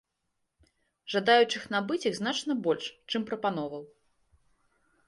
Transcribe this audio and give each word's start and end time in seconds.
Жадаючых 1.15 1.67
набыць 1.75 2.01
іх 2.09 2.17
значна 2.21 2.53
больш, 2.65 2.85
чым 3.11 3.21
прапановаў. 3.31 3.89